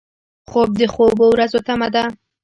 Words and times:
خوب 0.49 0.69
د 0.79 0.81
خوبو 0.93 1.25
ورځو 1.31 1.59
تمه 1.67 1.87
ده 1.95 2.03